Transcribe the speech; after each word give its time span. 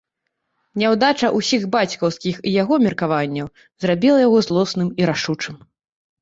Няўдача 0.83 1.27
ўсіх 1.39 1.67
бацькаўскіх 1.75 2.35
і 2.47 2.53
яго 2.61 2.79
меркаванняў 2.85 3.51
зрабіла 3.85 4.17
яго 4.27 4.39
злосным 4.49 4.89
і 5.05 5.11
рашучым. 5.13 5.55